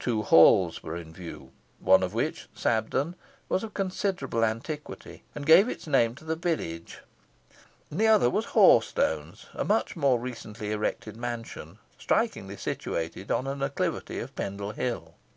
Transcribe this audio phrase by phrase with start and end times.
[0.00, 3.14] Two halls were in view; one of which, Sabden,
[3.48, 7.02] was of considerable antiquity, and gave its name to the village;
[7.88, 13.62] and the other was Hoarstones, a much more recently erected mansion, strikingly situated on an
[13.62, 15.14] acclivity of Pendle Hill.